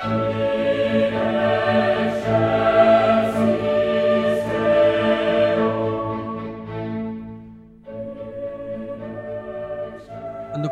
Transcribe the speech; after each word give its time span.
Quando 0.00 0.22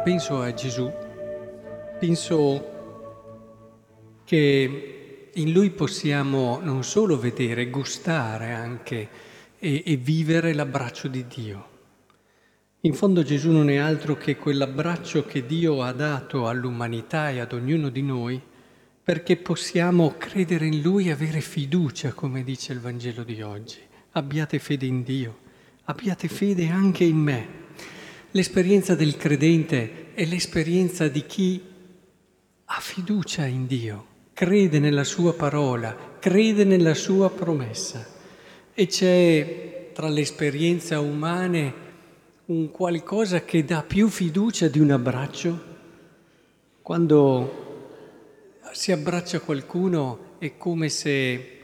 penso 0.02 0.40
a 0.40 0.54
Gesù, 0.54 0.90
penso 1.98 2.76
che 4.24 5.30
in 5.34 5.52
lui 5.52 5.68
possiamo 5.72 6.58
non 6.62 6.82
solo 6.82 7.18
vedere, 7.18 7.68
gustare 7.68 8.52
anche 8.52 9.08
e, 9.58 9.82
e 9.84 9.96
vivere 9.96 10.54
l'abbraccio 10.54 11.06
di 11.08 11.26
Dio. 11.26 11.68
In 12.80 12.94
fondo 12.94 13.22
Gesù 13.22 13.50
non 13.50 13.68
è 13.68 13.76
altro 13.76 14.16
che 14.16 14.36
quell'abbraccio 14.36 15.26
che 15.26 15.44
Dio 15.44 15.82
ha 15.82 15.92
dato 15.92 16.48
all'umanità 16.48 17.28
e 17.28 17.40
ad 17.40 17.52
ognuno 17.52 17.90
di 17.90 18.00
noi 18.02 18.47
perché 19.08 19.38
possiamo 19.38 20.16
credere 20.18 20.66
in 20.66 20.82
Lui 20.82 21.08
e 21.08 21.12
avere 21.12 21.40
fiducia, 21.40 22.12
come 22.12 22.44
dice 22.44 22.74
il 22.74 22.80
Vangelo 22.80 23.22
di 23.24 23.40
oggi. 23.40 23.78
Abbiate 24.10 24.58
fede 24.58 24.84
in 24.84 25.02
Dio, 25.02 25.38
abbiate 25.84 26.28
fede 26.28 26.68
anche 26.68 27.04
in 27.04 27.16
me. 27.16 27.48
L'esperienza 28.32 28.94
del 28.94 29.16
credente 29.16 30.12
è 30.12 30.26
l'esperienza 30.26 31.08
di 31.08 31.24
chi 31.24 31.58
ha 32.66 32.80
fiducia 32.80 33.46
in 33.46 33.66
Dio, 33.66 34.06
crede 34.34 34.78
nella 34.78 35.04
sua 35.04 35.32
parola, 35.32 35.96
crede 36.20 36.64
nella 36.64 36.92
sua 36.92 37.30
promessa. 37.30 38.06
E 38.74 38.86
c'è 38.88 39.88
tra 39.94 40.10
le 40.10 40.20
esperienze 40.20 40.94
umane 40.96 41.72
un 42.44 42.70
qualcosa 42.70 43.40
che 43.40 43.64
dà 43.64 43.82
più 43.84 44.08
fiducia 44.08 44.68
di 44.68 44.80
un 44.80 44.90
abbraccio? 44.90 45.64
Quando 46.82 47.67
si 48.78 48.92
abbraccia 48.92 49.40
qualcuno 49.40 50.36
è 50.38 50.56
come 50.56 50.88
se 50.88 51.58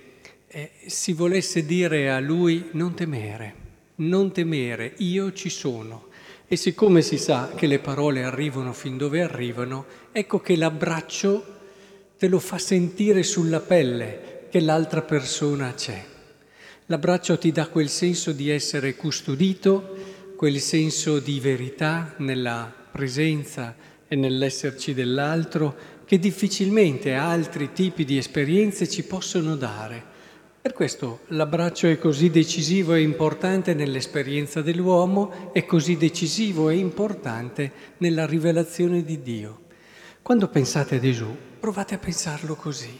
eh, 0.48 0.70
si 0.86 1.12
volesse 1.12 1.64
dire 1.64 2.10
a 2.10 2.18
lui 2.18 2.70
non 2.72 2.92
temere, 2.94 3.54
non 3.96 4.32
temere, 4.32 4.94
io 4.96 5.32
ci 5.32 5.48
sono. 5.48 6.08
E 6.48 6.56
siccome 6.56 7.02
si 7.02 7.16
sa 7.16 7.52
che 7.54 7.68
le 7.68 7.78
parole 7.78 8.24
arrivano 8.24 8.72
fin 8.72 8.96
dove 8.96 9.22
arrivano, 9.22 9.86
ecco 10.10 10.40
che 10.40 10.56
l'abbraccio 10.56 11.58
te 12.18 12.26
lo 12.26 12.40
fa 12.40 12.58
sentire 12.58 13.22
sulla 13.22 13.60
pelle 13.60 14.48
che 14.50 14.58
l'altra 14.58 15.02
persona 15.02 15.72
c'è. 15.72 16.04
L'abbraccio 16.86 17.38
ti 17.38 17.52
dà 17.52 17.68
quel 17.68 17.90
senso 17.90 18.32
di 18.32 18.50
essere 18.50 18.96
custodito, 18.96 20.34
quel 20.34 20.58
senso 20.58 21.20
di 21.20 21.38
verità 21.38 22.14
nella 22.16 22.74
presenza 22.90 23.76
e 24.08 24.16
nell'esserci 24.16 24.94
dell'altro 24.94 25.93
che 26.04 26.18
difficilmente 26.18 27.14
altri 27.14 27.72
tipi 27.72 28.04
di 28.04 28.18
esperienze 28.18 28.88
ci 28.88 29.04
possono 29.04 29.56
dare. 29.56 30.12
Per 30.64 30.72
questo 30.72 31.20
l'abbraccio 31.28 31.88
è 31.88 31.98
così 31.98 32.30
decisivo 32.30 32.94
e 32.94 33.02
importante 33.02 33.74
nell'esperienza 33.74 34.62
dell'uomo, 34.62 35.52
è 35.52 35.66
così 35.66 35.98
decisivo 35.98 36.70
e 36.70 36.76
importante 36.76 37.70
nella 37.98 38.24
rivelazione 38.24 39.04
di 39.04 39.20
Dio. 39.20 39.60
Quando 40.22 40.48
pensate 40.48 40.96
a 40.96 41.00
Gesù, 41.00 41.26
provate 41.60 41.94
a 41.94 41.98
pensarlo 41.98 42.54
così. 42.54 42.98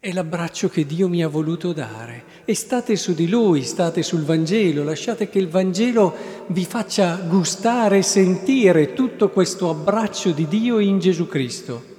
È 0.00 0.12
l'abbraccio 0.12 0.68
che 0.68 0.84
Dio 0.84 1.08
mi 1.08 1.24
ha 1.24 1.28
voluto 1.28 1.72
dare 1.72 2.24
e 2.44 2.54
state 2.54 2.94
su 2.94 3.14
di 3.14 3.26
Lui, 3.26 3.62
state 3.62 4.02
sul 4.02 4.24
Vangelo, 4.24 4.84
lasciate 4.84 5.30
che 5.30 5.38
il 5.38 5.48
Vangelo 5.48 6.14
vi 6.48 6.64
faccia 6.66 7.16
gustare 7.16 7.98
e 7.98 8.02
sentire 8.02 8.92
tutto 8.92 9.30
questo 9.30 9.70
abbraccio 9.70 10.30
di 10.32 10.46
Dio 10.46 10.78
in 10.78 10.98
Gesù 10.98 11.26
Cristo. 11.26 11.96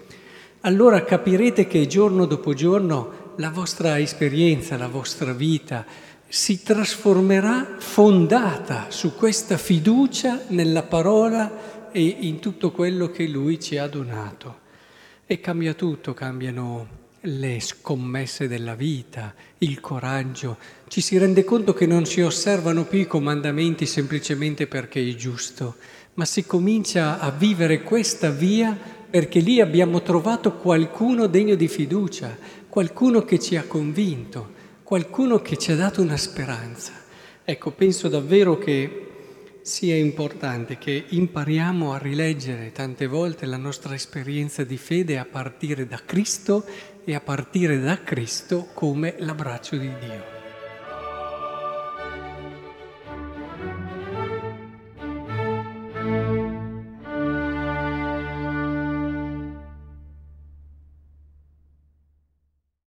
Allora 0.63 1.05
capirete 1.05 1.67
che 1.67 1.87
giorno 1.87 2.25
dopo 2.25 2.53
giorno 2.53 3.33
la 3.37 3.49
vostra 3.49 3.97
esperienza, 3.97 4.75
la 4.75 4.89
vostra 4.89 5.31
vita 5.31 5.85
si 6.27 6.61
trasformerà 6.61 7.77
fondata 7.77 8.87
su 8.89 9.15
questa 9.15 9.57
fiducia 9.57 10.41
nella 10.49 10.83
parola 10.83 11.91
e 11.93 12.01
in 12.01 12.39
tutto 12.39 12.71
quello 12.71 13.09
che 13.09 13.25
Lui 13.27 13.57
ci 13.57 13.77
ha 13.77 13.87
donato. 13.87 14.67
E 15.25 15.39
cambia 15.39 15.73
tutto, 15.75 16.13
cambiano 16.13 16.87
le 17.21 17.61
scommesse 17.61 18.49
della 18.49 18.75
vita, 18.75 19.33
il 19.59 19.79
coraggio. 19.79 20.57
Ci 20.89 20.99
si 20.99 21.17
rende 21.17 21.45
conto 21.45 21.73
che 21.73 21.85
non 21.85 22.05
si 22.05 22.19
osservano 22.19 22.83
più 22.83 22.99
i 22.99 23.07
comandamenti 23.07 23.85
semplicemente 23.85 24.67
perché 24.67 24.99
è 25.07 25.15
giusto, 25.15 25.77
ma 26.15 26.25
si 26.25 26.45
comincia 26.45 27.17
a 27.17 27.31
vivere 27.31 27.81
questa 27.81 28.29
via 28.29 28.97
perché 29.09 29.39
lì 29.39 29.59
abbiamo 29.59 30.01
trovato 30.01 30.53
qualcuno 30.57 31.27
degno 31.27 31.55
di 31.55 31.67
fiducia, 31.67 32.37
qualcuno 32.67 33.23
che 33.23 33.39
ci 33.39 33.55
ha 33.55 33.63
convinto, 33.63 34.57
qualcuno 34.83 35.41
che 35.41 35.57
ci 35.57 35.71
ha 35.71 35.75
dato 35.75 36.01
una 36.01 36.17
speranza. 36.17 36.93
Ecco, 37.43 37.71
penso 37.71 38.07
davvero 38.07 38.57
che 38.57 39.07
sia 39.61 39.95
importante 39.95 40.77
che 40.77 41.05
impariamo 41.09 41.93
a 41.93 41.97
rileggere 41.97 42.71
tante 42.71 43.07
volte 43.07 43.45
la 43.45 43.57
nostra 43.57 43.93
esperienza 43.93 44.63
di 44.63 44.77
fede 44.77 45.17
a 45.17 45.25
partire 45.25 45.87
da 45.87 45.99
Cristo 46.05 46.65
e 47.03 47.13
a 47.15 47.19
partire 47.19 47.79
da 47.79 48.01
Cristo 48.03 48.69
come 48.73 49.15
l'abbraccio 49.17 49.77
di 49.77 49.89
Dio. 49.99 50.38